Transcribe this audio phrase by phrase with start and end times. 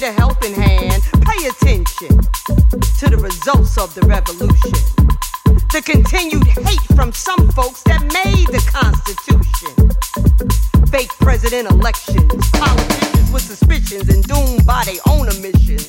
[0.00, 1.02] get a helping hand.
[1.24, 2.20] Pay attention
[2.98, 4.72] to the results of the revolution.
[5.72, 9.72] The continued hate from some folks that made the Constitution.
[10.88, 15.88] Fake president elections, politicians with suspicions and doomed by their own omissions.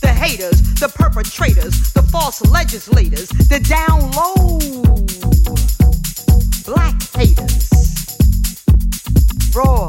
[0.00, 4.58] The haters, the perpetrators, the false legislators, the down low
[6.70, 7.66] black haters.
[9.52, 9.88] Raw,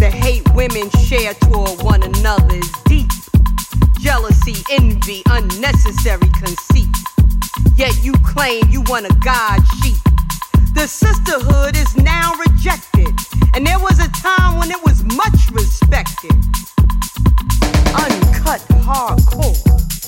[0.00, 3.10] The hate women share toward one another is deep.
[4.00, 6.88] Jealousy, envy, unnecessary conceit.
[7.76, 9.98] Yet you claim you want a God sheep.
[10.72, 13.12] The sisterhood is now rejected,
[13.54, 16.32] and there was a time when it was much respected.
[17.92, 19.99] Uncut hardcore.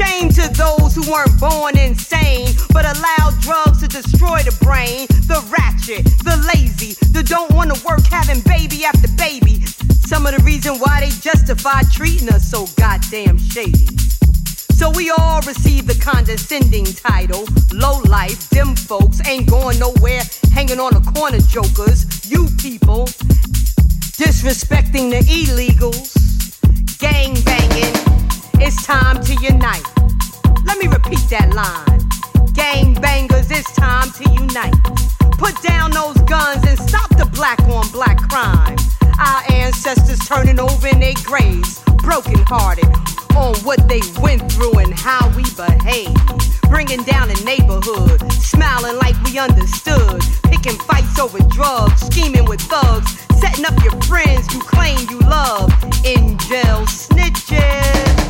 [0.00, 5.06] Shame to those who weren't born insane, but allowed drugs to destroy the brain.
[5.28, 9.60] The ratchet, the lazy, the don't wanna work having baby after baby.
[10.00, 13.88] Some of the reason why they justify treating us so goddamn shady.
[14.72, 17.44] So we all receive the condescending title.
[17.70, 22.06] Low life, dim folks ain't going nowhere, hanging on the corner jokers.
[22.24, 23.04] You people
[24.16, 26.16] disrespecting the illegals,
[26.98, 28.10] gang banging.
[28.62, 29.88] It's time to unite.
[30.64, 31.98] Let me repeat that line.
[32.52, 34.76] Gang bangers, it's time to unite.
[35.40, 38.76] Put down those guns and stop the black on black crime.
[39.18, 42.84] Our ancestors turning over in their graves, broken hearted
[43.34, 46.14] on what they went through and how we behave.
[46.68, 50.20] Bringing down the neighborhood, smiling like we understood.
[50.52, 55.72] Picking fights over drugs, scheming with thugs, setting up your friends you claim you love.
[56.04, 58.29] In jail snitches.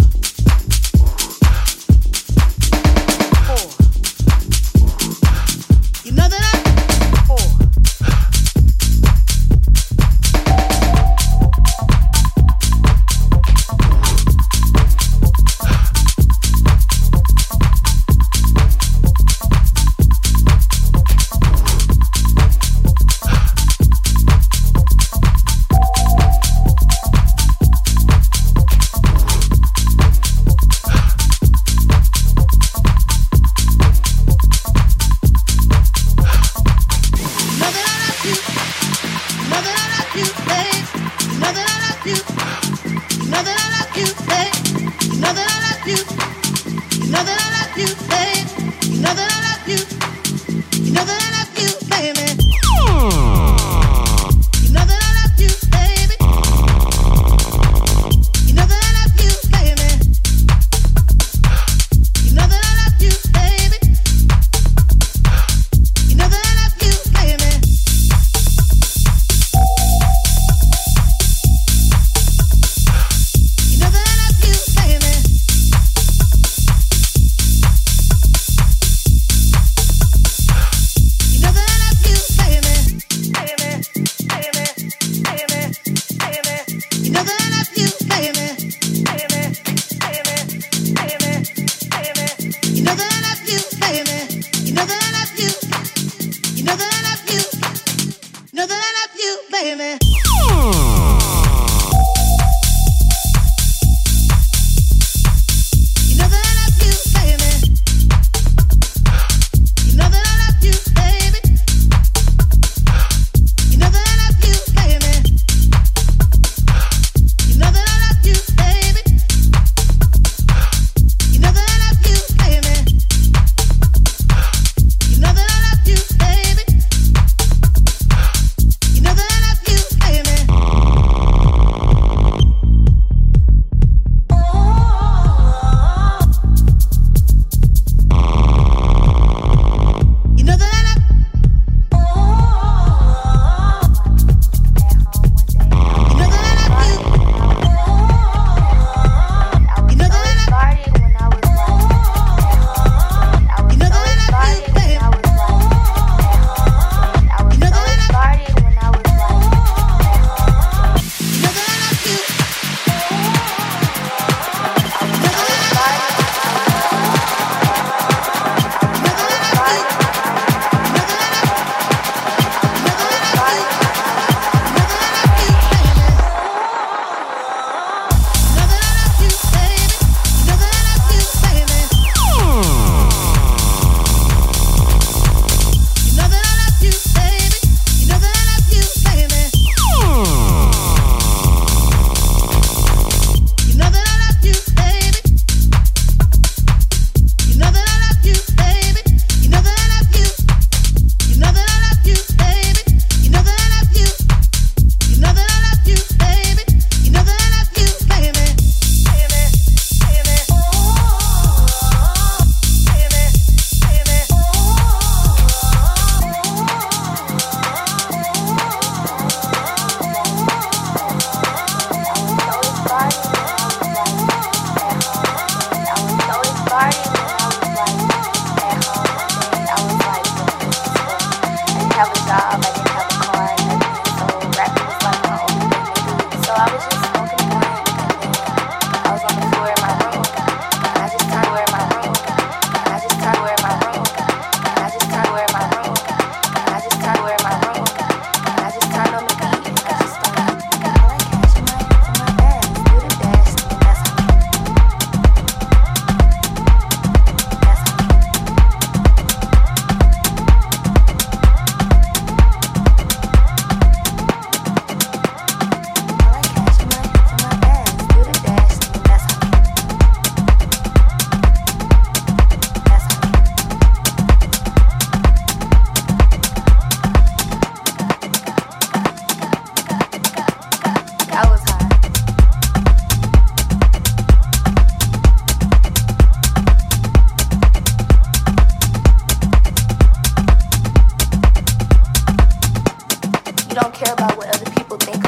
[293.71, 295.21] Bring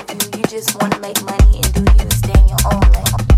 [0.76, 0.94] want
[2.94, 3.33] to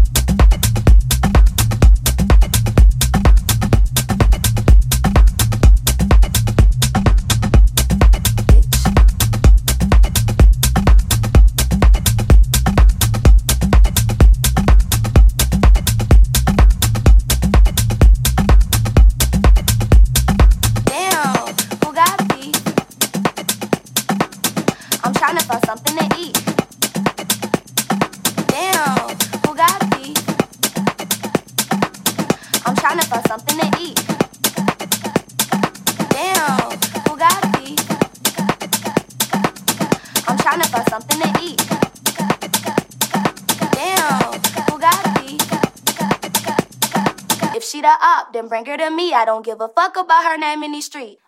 [48.95, 49.13] me.
[49.13, 51.21] I don't give a fuck about her name in these streets.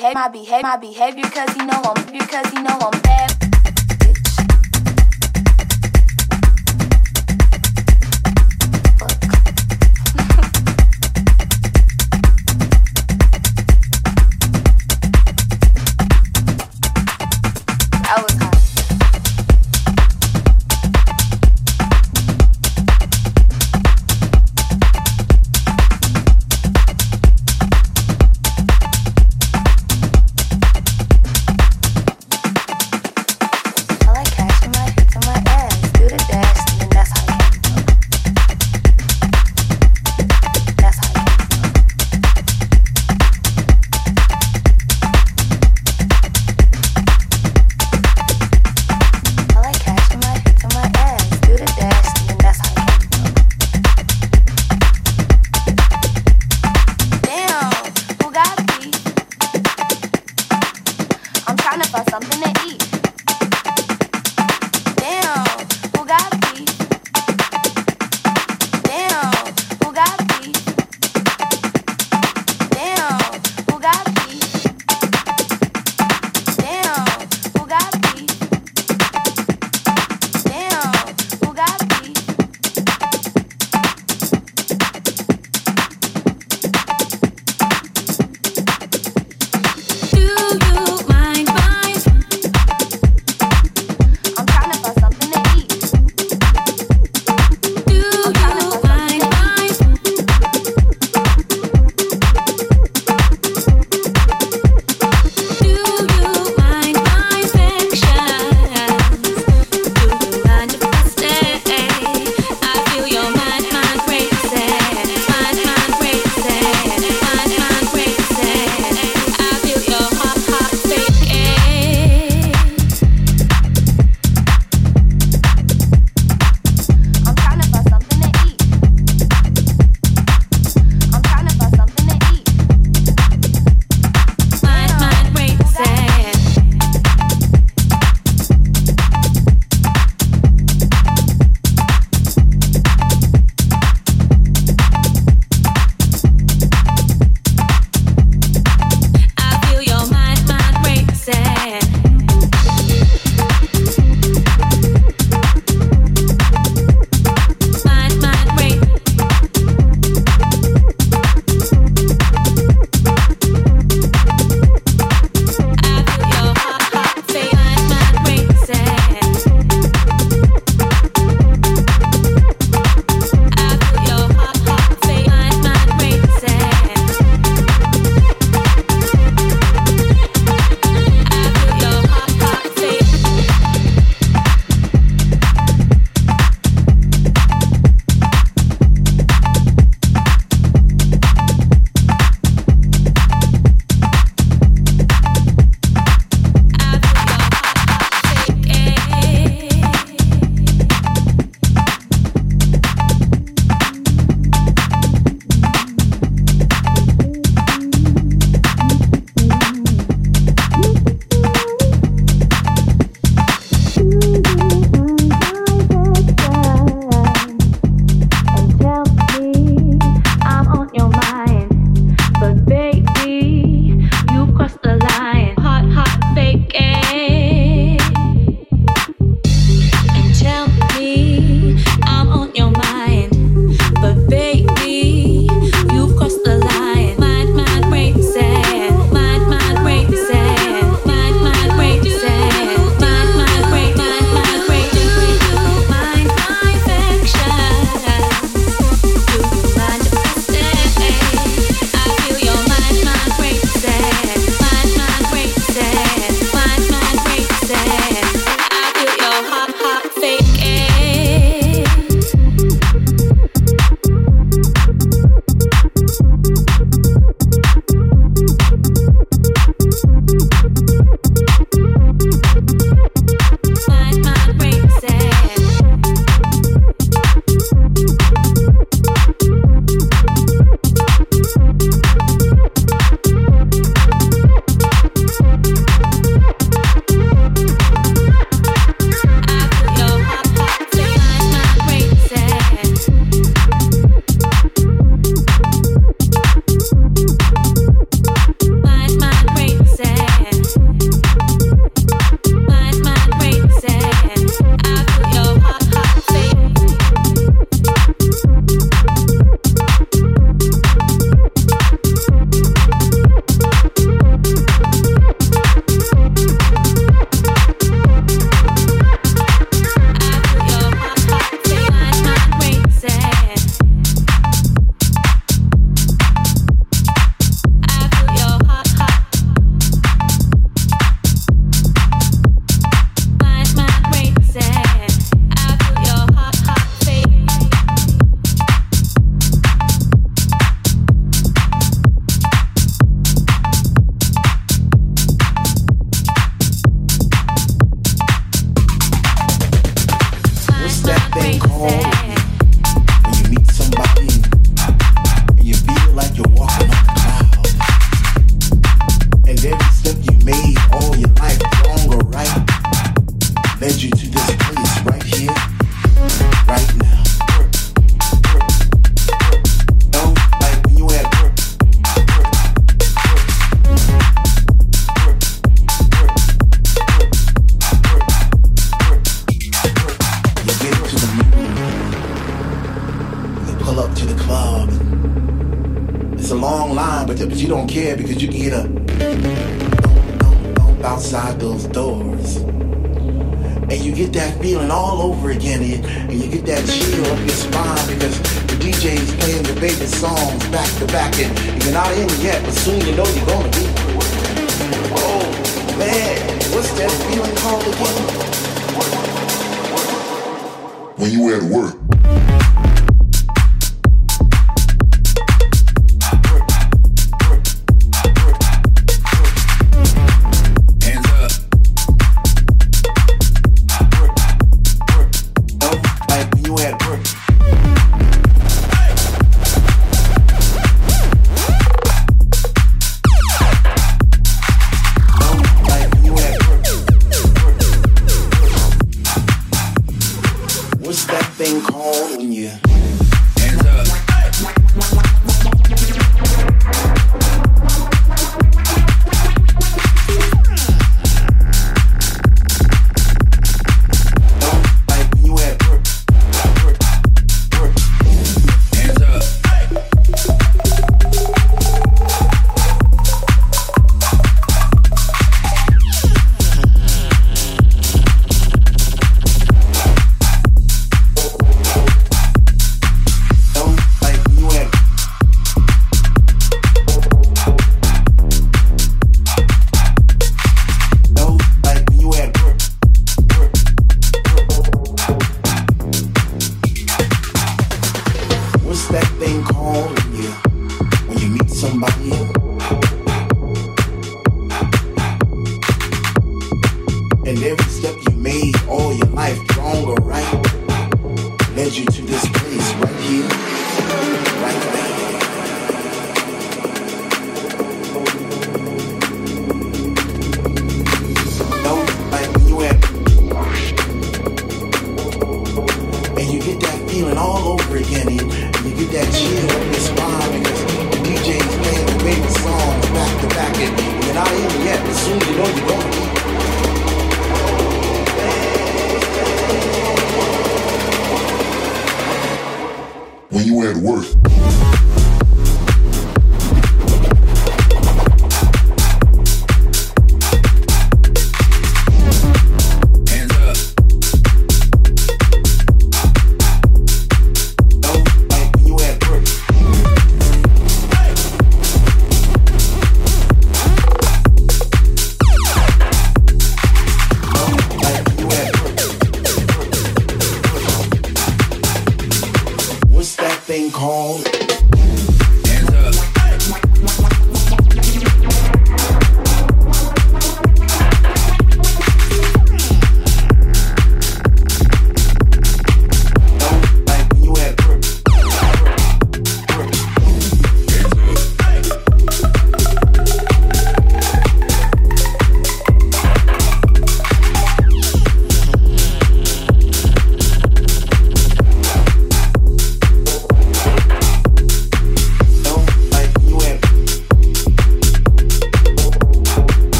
[0.00, 1.99] Behavior my behavior my behavior cause you know I'm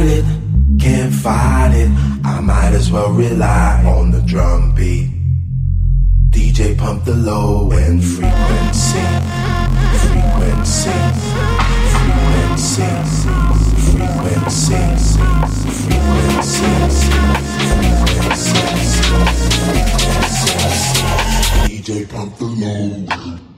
[0.00, 0.24] fight it,
[0.80, 1.90] can't fight it.
[2.24, 5.10] I might as well rely on the drum beat.
[6.30, 9.04] DJ pump the low and frequency,
[10.00, 10.90] frequency,
[11.92, 12.90] frequency,
[13.84, 14.76] frequency,
[15.44, 16.64] frequency, frequency,
[19.70, 20.38] frequency.
[21.68, 23.49] DJ pump the low.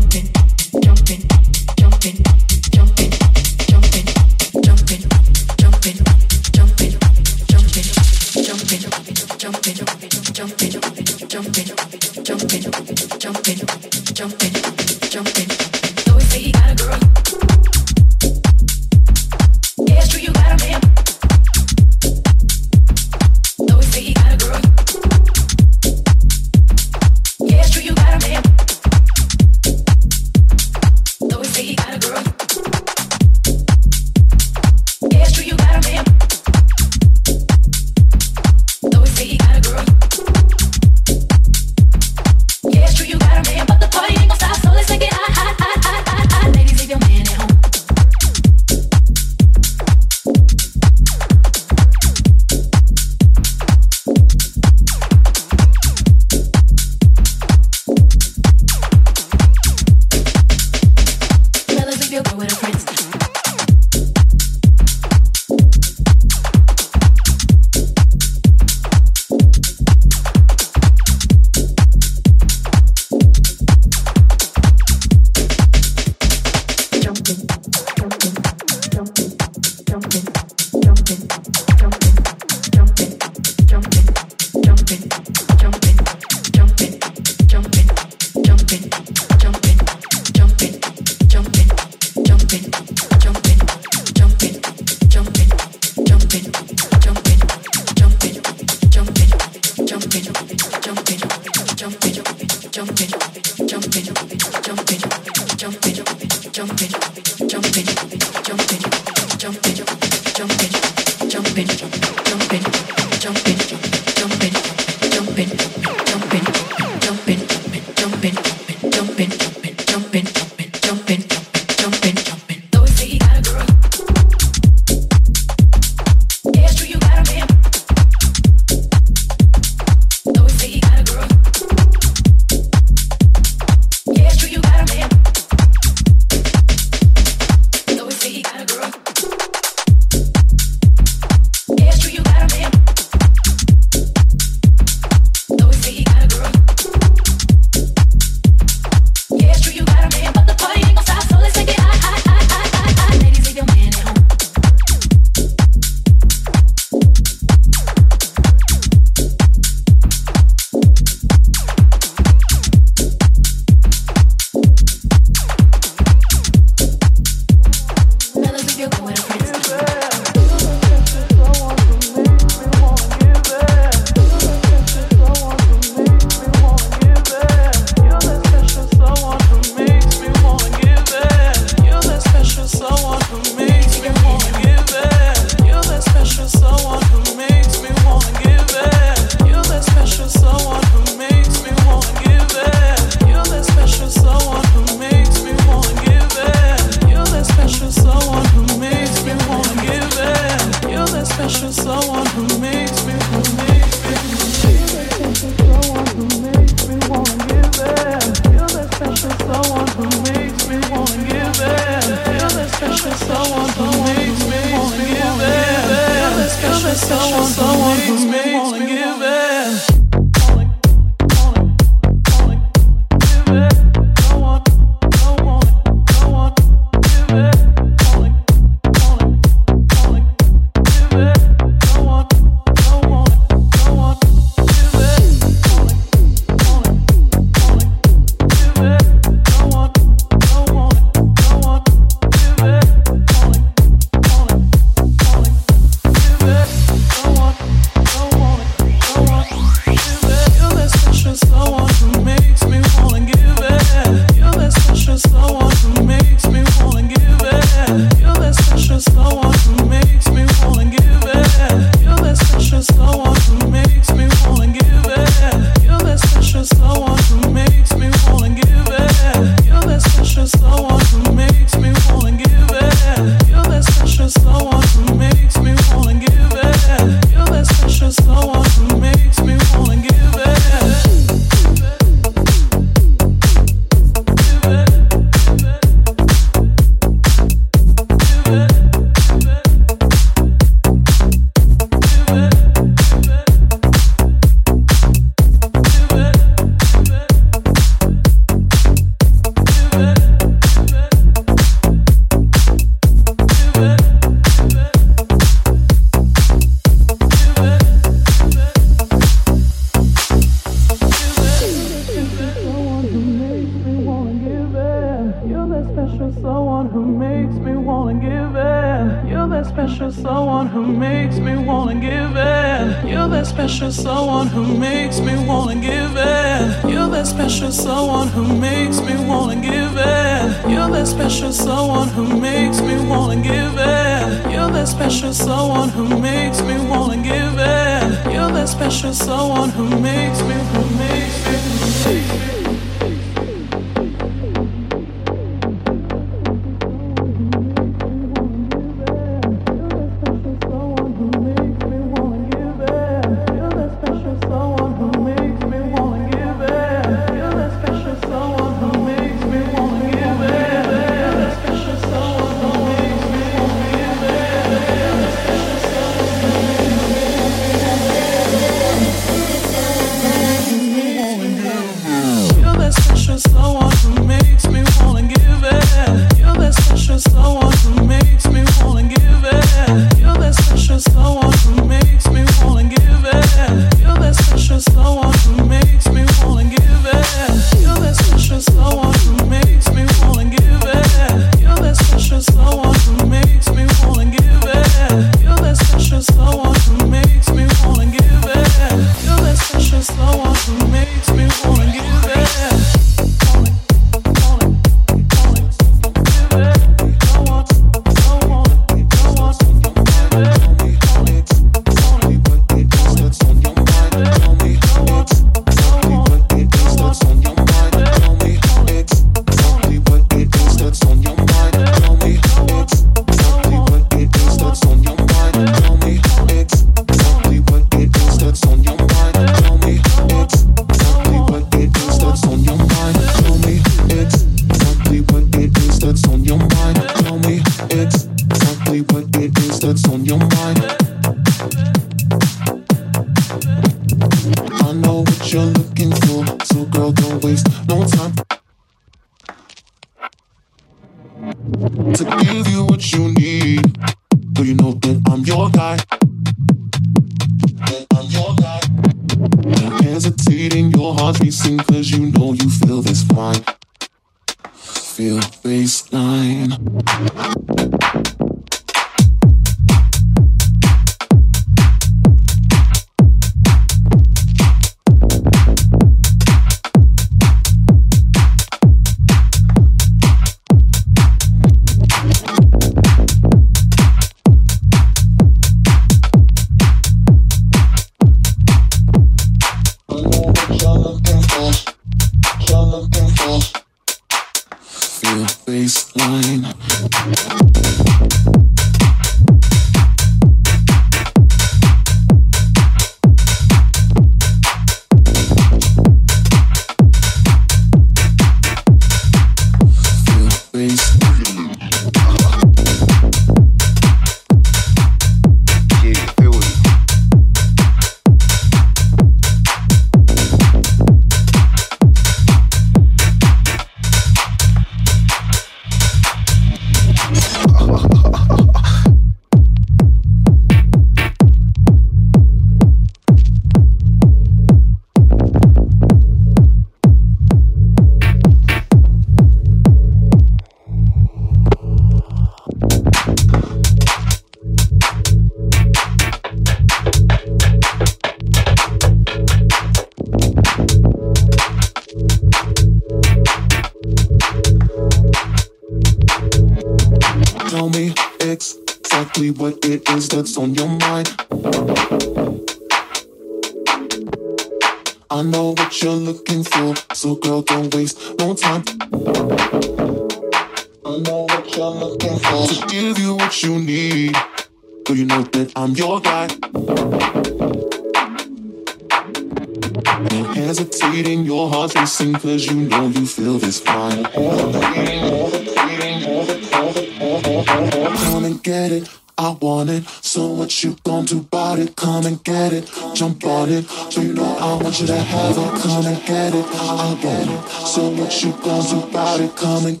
[599.40, 599.56] It?
[599.56, 600.00] Come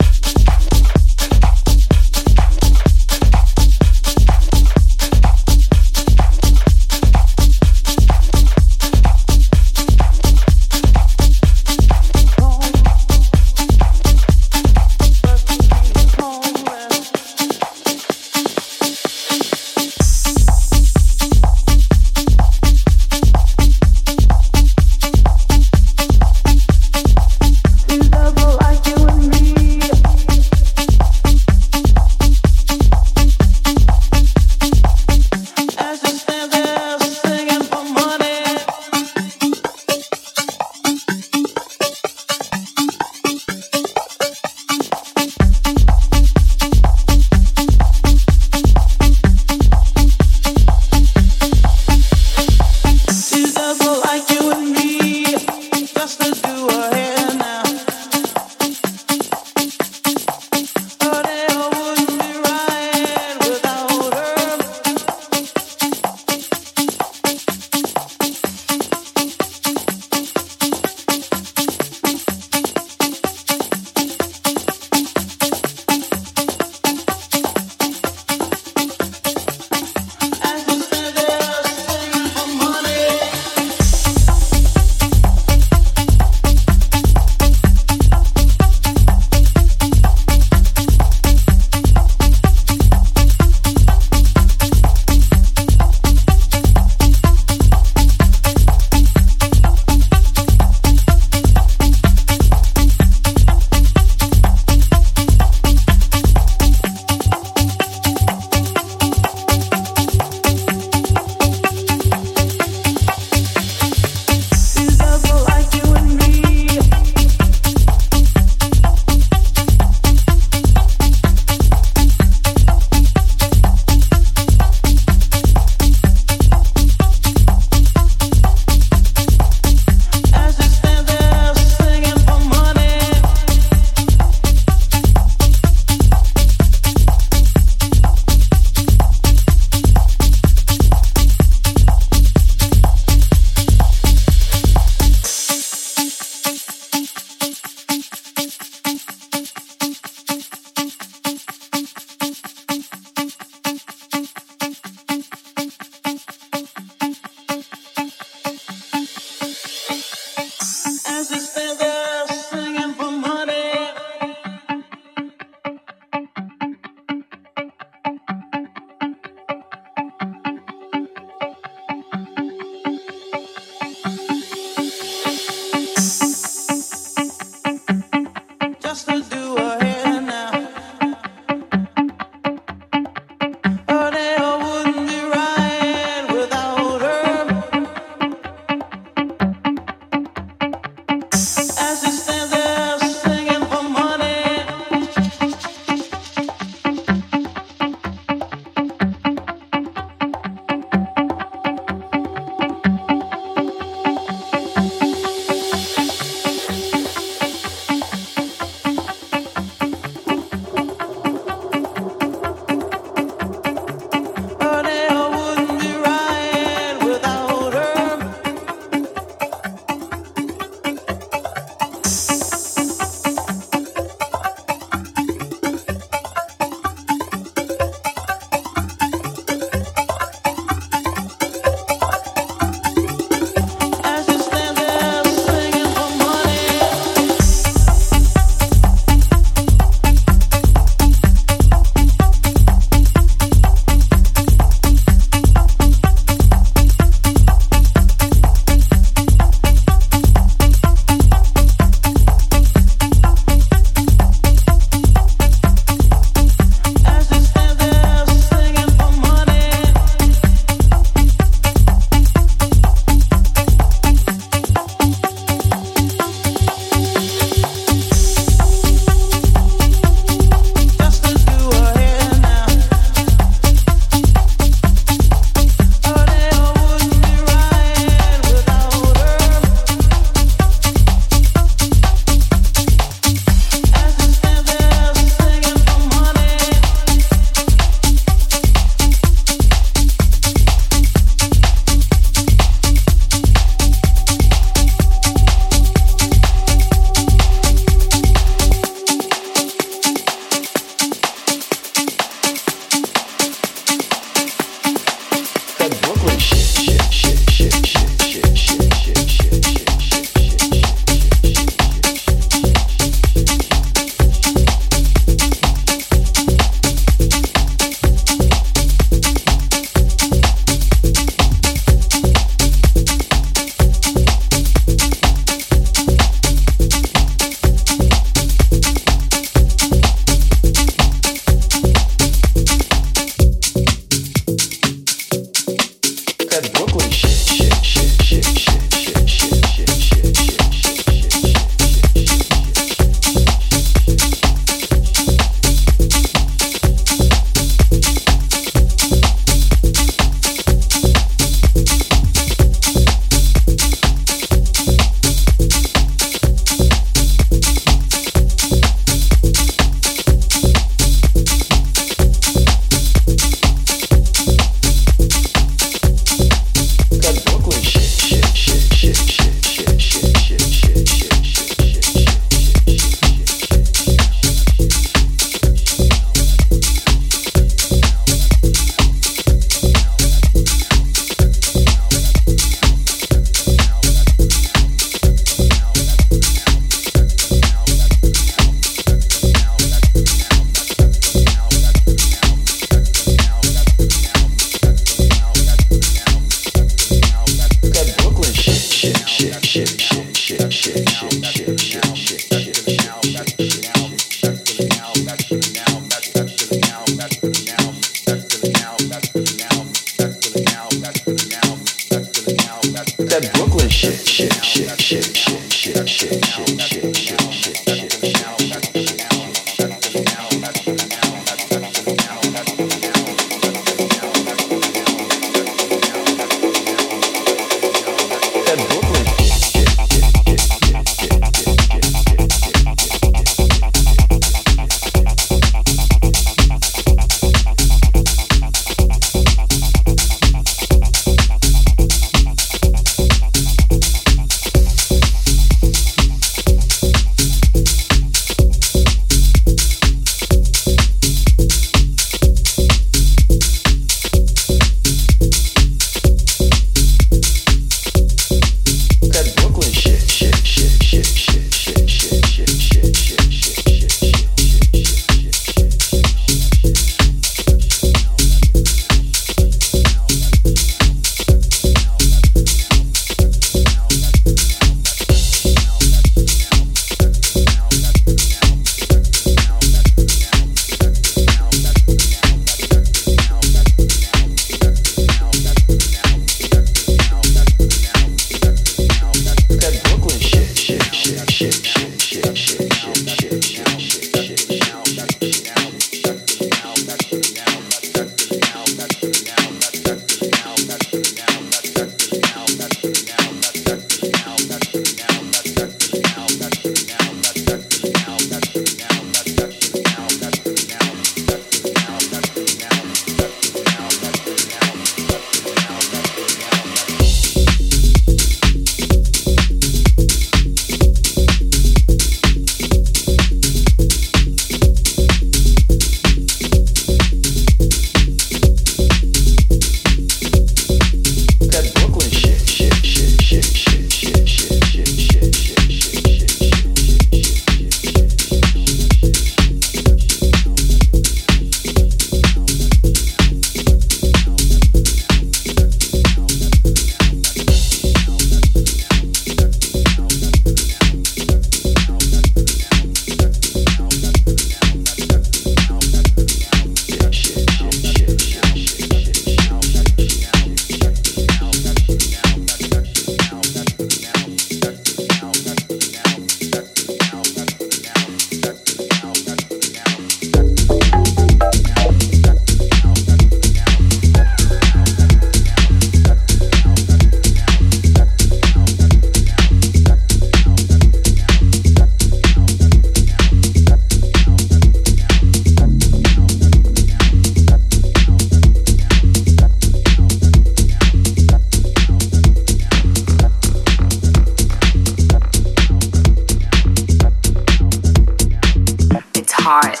[599.62, 600.00] heart.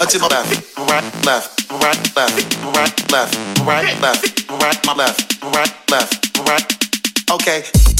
[0.00, 6.38] a tip left, right, left, right, left, right, left, right, left, right, left, right, left,
[6.38, 7.32] right.
[7.32, 7.97] Okay.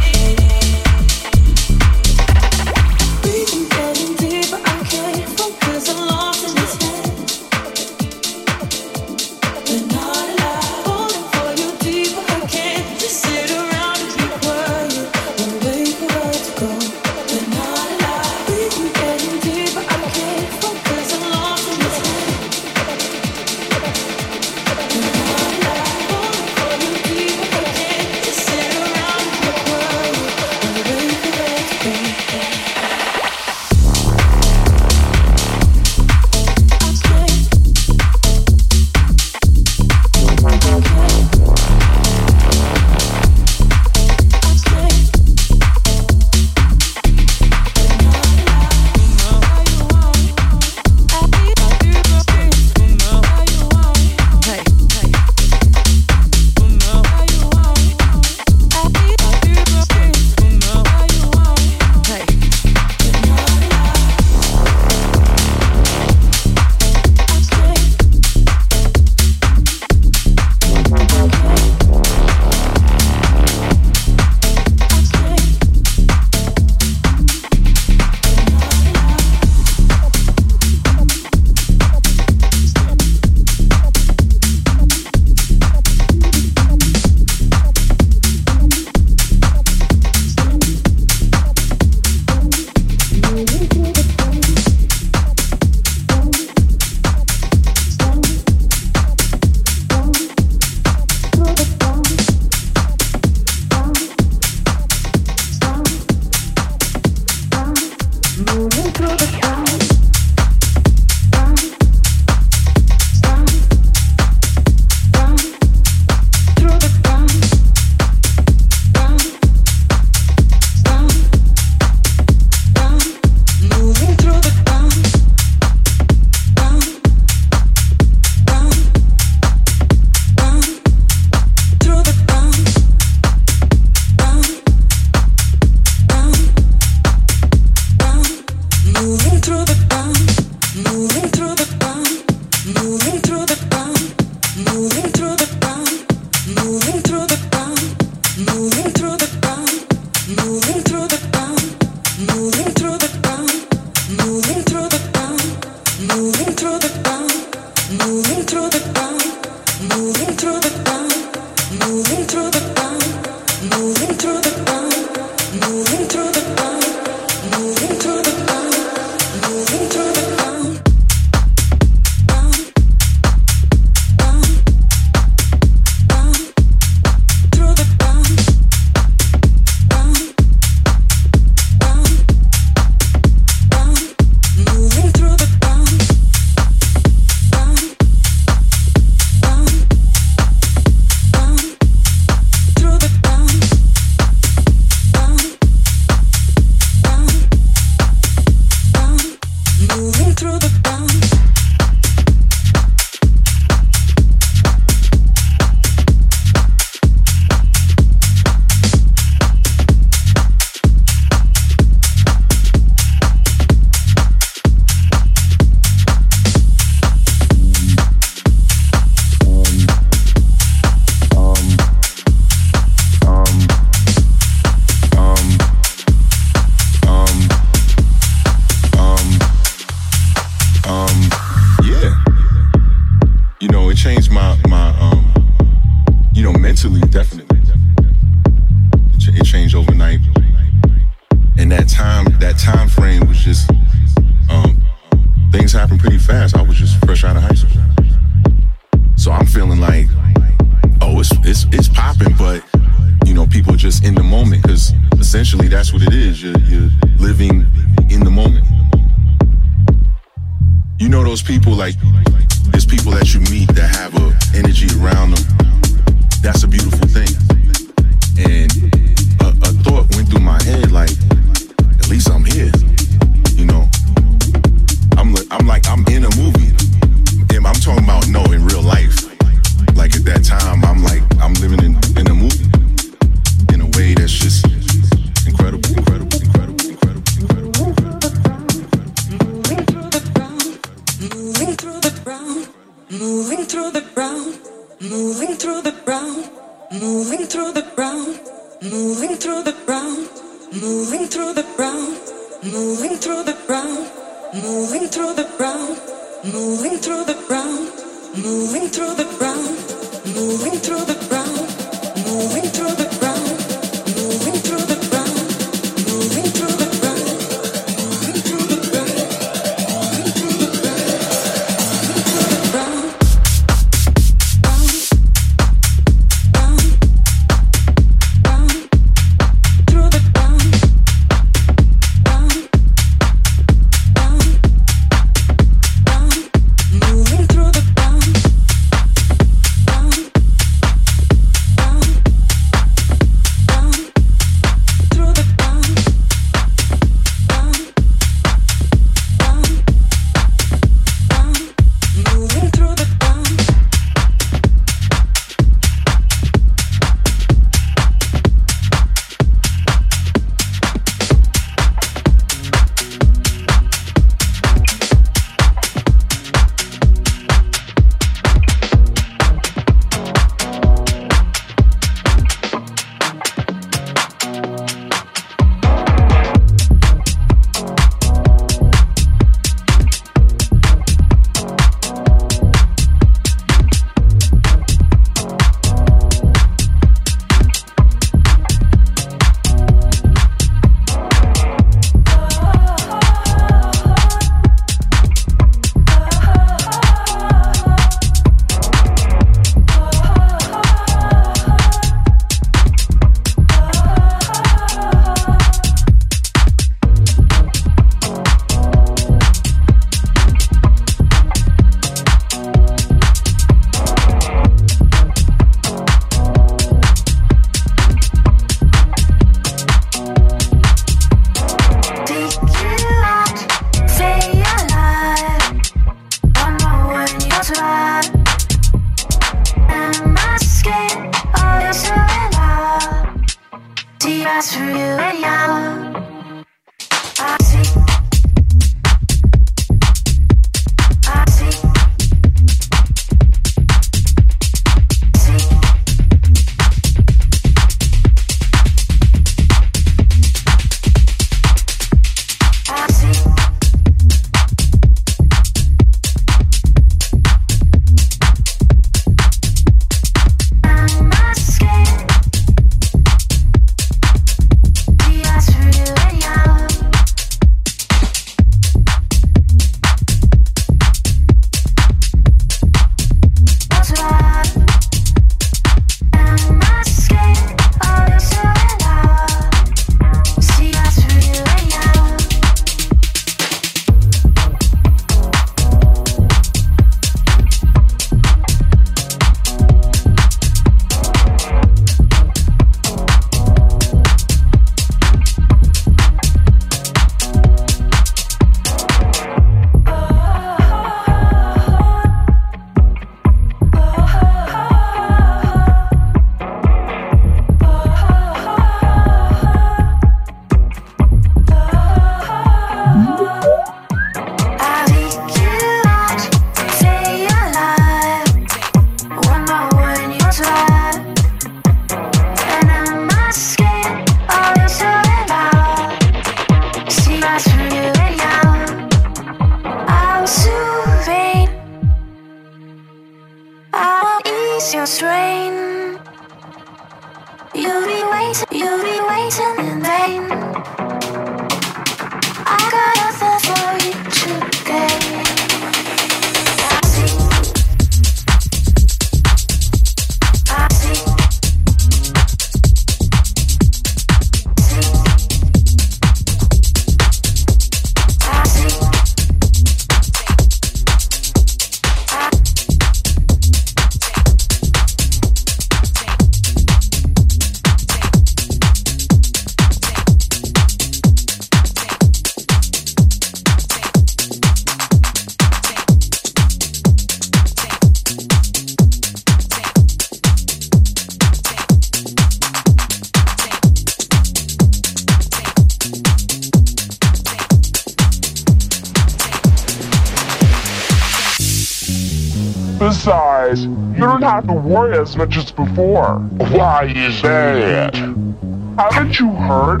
[596.98, 598.16] Why is that?
[598.16, 600.00] Haven't you heard?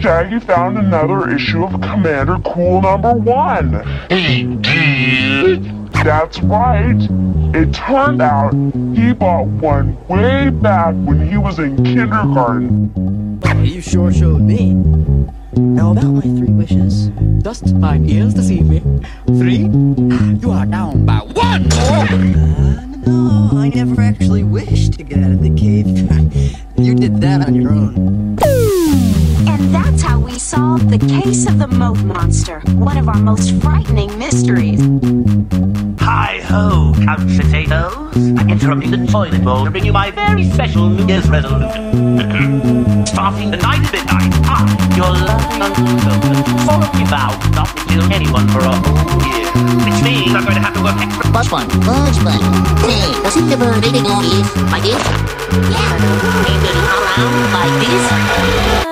[0.00, 3.86] Shaggy found another issue of Commander Cool number one.
[4.08, 5.92] He did?
[5.92, 6.96] That's right.
[7.54, 8.54] It turned out
[8.96, 13.38] he bought one way back when he was in kindergarten.
[13.62, 14.72] You sure showed me.
[15.52, 17.08] Now about my three wishes.
[17.42, 19.04] Dust mine ears this evening.
[19.26, 19.68] Three.
[20.40, 22.81] You are down by one.
[23.06, 25.86] No, I never actually wished to get out of the cave.
[26.76, 28.38] you did that on your own.
[29.48, 33.60] And that's how we solved the case of the moat monster, one of our most
[33.60, 34.80] frightening mysteries.
[36.02, 38.16] Hi ho, couch potatoes.
[38.36, 43.06] I'm interrupting the toilet bowl to bring you my very special New Year's resolution.
[43.06, 44.66] Starting the tonight at midnight, I,
[44.96, 49.46] your lovely Uncle Gilbert, solemnly vow not to kill anyone for a whole year.
[49.86, 51.30] Which means I'm going to have to work extra.
[51.30, 52.42] Bus one, bus one.
[52.82, 54.50] Hey, it the bird eating all these?
[54.74, 54.98] Like this?
[55.70, 56.50] Yeah.
[56.50, 58.91] It around like this?